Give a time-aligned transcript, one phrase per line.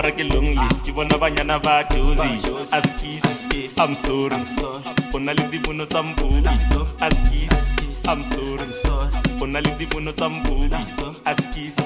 [0.00, 2.28] mara ke lonely ke bona banyana ba josi
[2.76, 3.26] askis
[3.84, 4.36] i'm sorry
[5.14, 6.40] o na le dipono tsa mpopi
[7.08, 7.56] askis
[8.10, 9.10] I'm sorry, I'm sorry.
[9.42, 10.70] Ona le dipono tsa mpopi
[11.30, 11.76] askis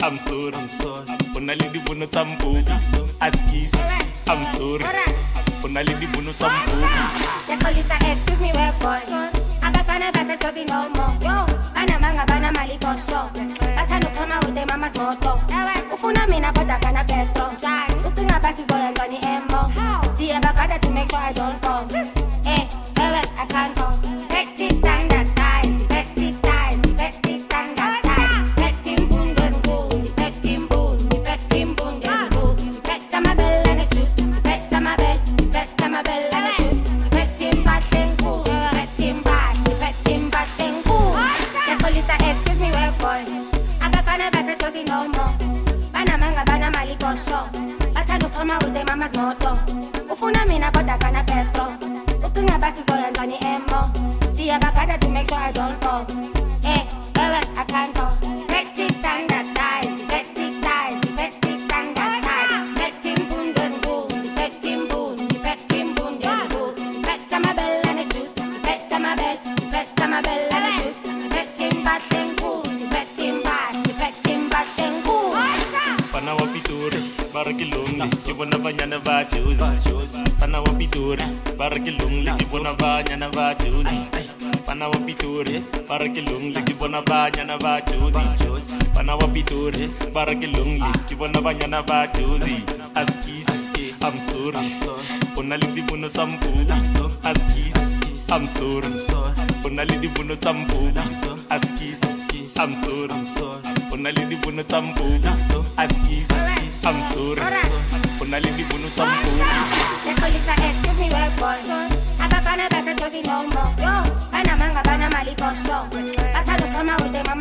[0.00, 1.18] I'm sorry, I'm sorry.
[1.36, 2.72] Ona le dipono tsa mpopi
[3.20, 3.74] askis
[4.26, 4.84] I'm sorry.
[5.64, 6.88] Ona le dipono tsa mpopi.
[7.50, 9.02] Ya kolisa excuse me where boy.
[9.62, 11.06] Abafana basa josi no mo.
[11.22, 11.36] Yo,
[11.74, 13.20] bana manga bana malikosho.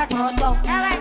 [0.10, 0.97] small boat.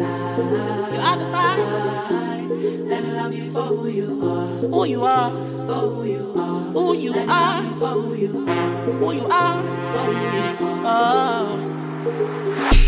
[0.00, 0.92] Side.
[0.92, 1.58] Your other side.
[2.88, 4.46] Let me love you for who you are.
[4.46, 5.30] Who you are.
[5.30, 6.60] For who you are.
[6.72, 7.62] Who you Let are.
[7.62, 8.84] You for who you are.
[9.00, 9.56] Who you are.
[9.92, 11.56] For who you are.
[12.72, 12.86] Oh.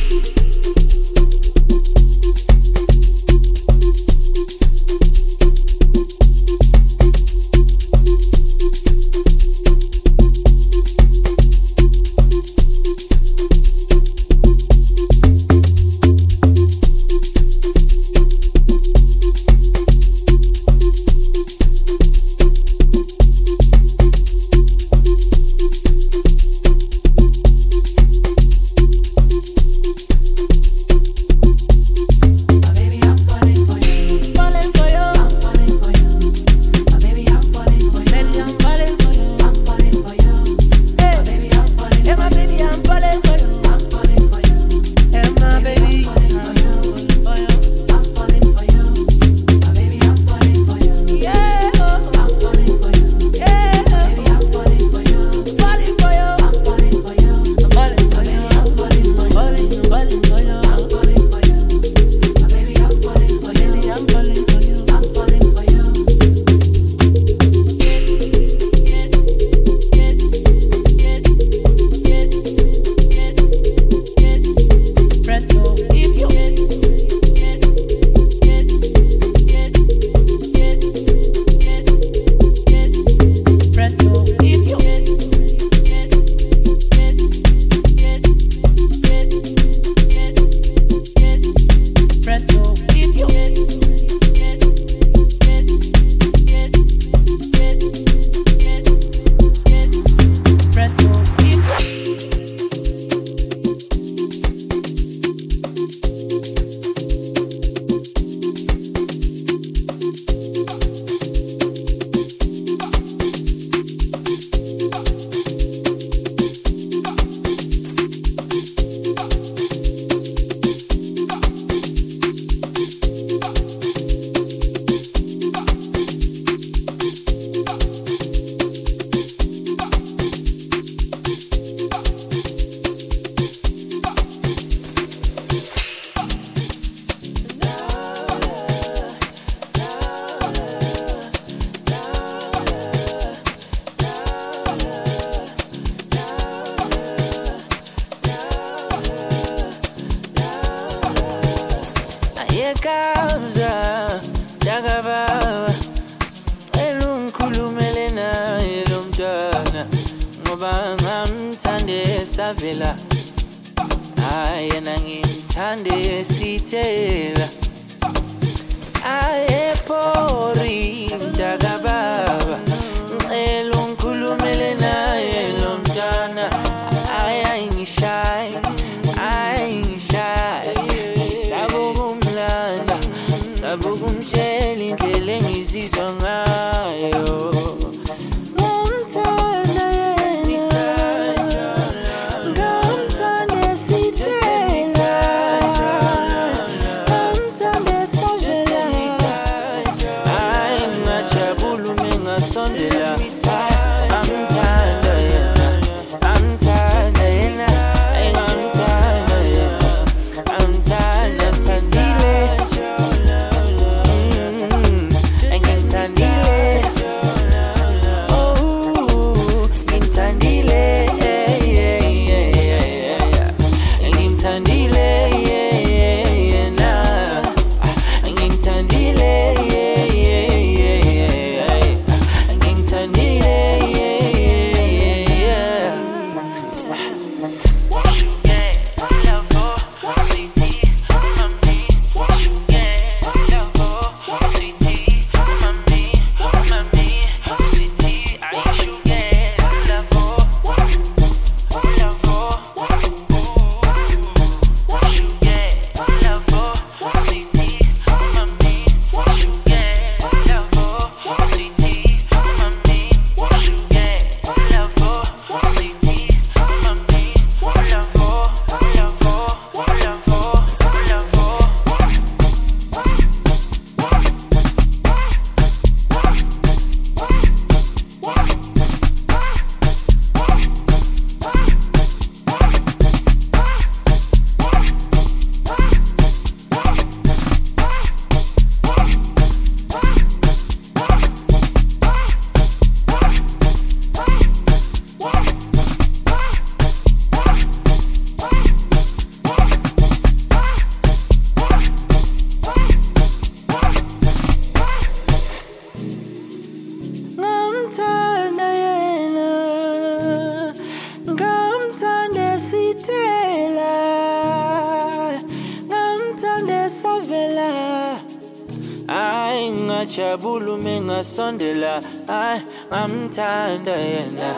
[321.33, 321.97] Mengasondela
[322.29, 322.61] ay
[322.93, 324.51] ngamthanda yena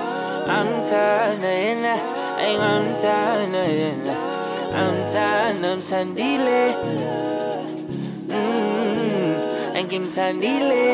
[0.47, 1.95] ngamthanda yena
[2.43, 4.15] ay ngamthanda yena
[4.75, 6.61] ngamthanda mthandile
[8.27, 8.55] mm
[9.85, 10.94] ngimthandile oh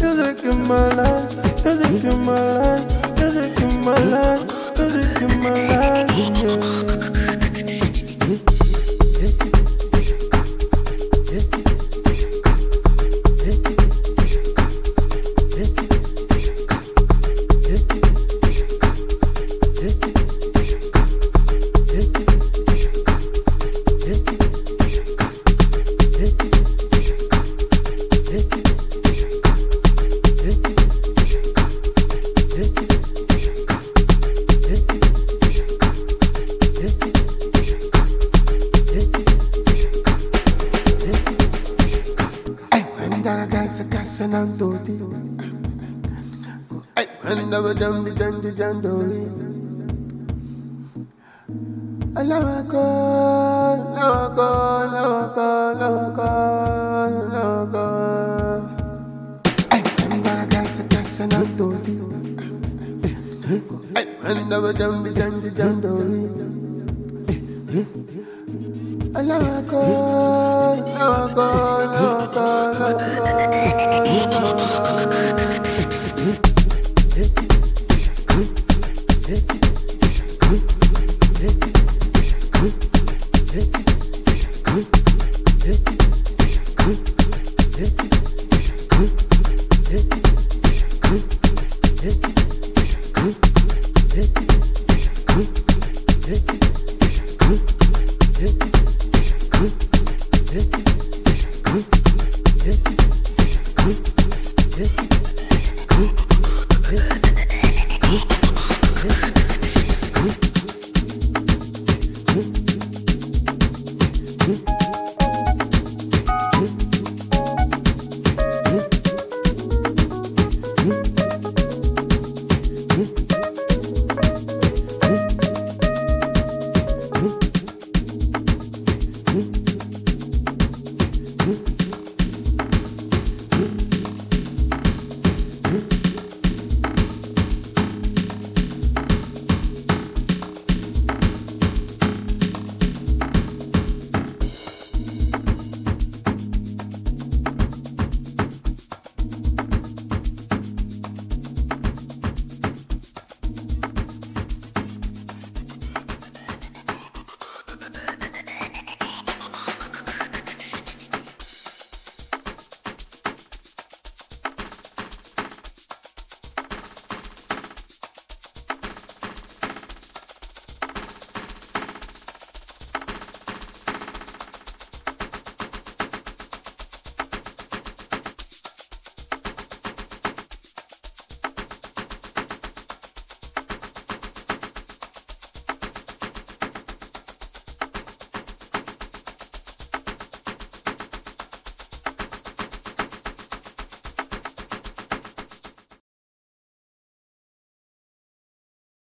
[0.00, 5.50] Music in my life, music in my life, music in my life, music in my
[5.50, 6.97] life, yeah.